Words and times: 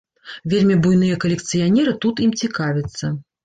Вельмі 0.53 0.77
буйныя 0.85 1.19
калекцыянеры 1.25 1.95
тут 2.09 2.25
ім 2.29 2.35
цікавяцца. 2.43 3.17